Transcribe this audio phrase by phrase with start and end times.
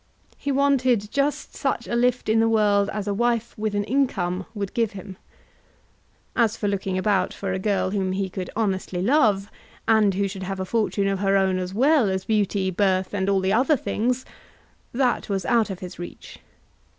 [0.35, 4.47] He wanted just such a lift in the world as a wife with an income
[4.55, 5.15] would give him.
[6.35, 9.51] As for looking about for a girl whom he could honestly love,
[9.87, 13.29] and who should have a fortune of her own as well as beauty, birth, and
[13.29, 14.25] all the other things,
[14.91, 16.39] that was out of his reach.